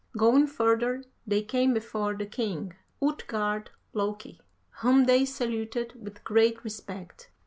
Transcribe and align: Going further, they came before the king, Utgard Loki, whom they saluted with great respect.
Going 0.17 0.47
further, 0.47 1.03
they 1.27 1.43
came 1.43 1.75
before 1.75 2.15
the 2.15 2.25
king, 2.25 2.73
Utgard 3.03 3.69
Loki, 3.93 4.41
whom 4.79 5.03
they 5.05 5.25
saluted 5.25 5.93
with 6.03 6.23
great 6.23 6.63
respect. 6.63 7.29